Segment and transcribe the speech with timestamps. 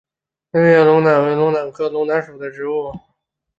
[0.49, 2.91] 六叶龙胆为龙胆科龙胆属的植物。